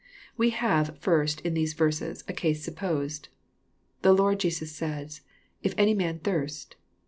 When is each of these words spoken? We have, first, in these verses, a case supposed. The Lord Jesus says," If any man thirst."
We 0.35 0.49
have, 0.49 0.97
first, 0.97 1.41
in 1.41 1.53
these 1.53 1.75
verses, 1.75 2.23
a 2.27 2.33
case 2.33 2.63
supposed. 2.63 3.29
The 4.01 4.13
Lord 4.13 4.39
Jesus 4.39 4.71
says," 4.71 5.21
If 5.61 5.75
any 5.77 5.93
man 5.93 6.17
thirst." 6.17 6.75